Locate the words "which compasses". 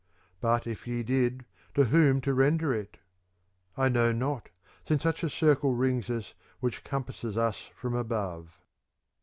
6.59-7.37